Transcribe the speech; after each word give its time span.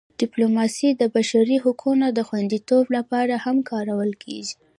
ډیپلوماسي 0.21 0.89
د 1.01 1.03
بشري 1.15 1.57
حقونو 1.63 2.07
د 2.17 2.19
خوندیتوب 2.27 2.85
لپاره 2.97 3.33
هم 3.45 3.57
کارول 3.69 4.11
کېږي. 4.23 4.55